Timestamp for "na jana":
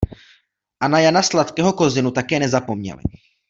0.87-1.23